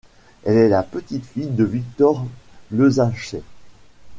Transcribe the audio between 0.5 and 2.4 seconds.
est la petite-fille de Victor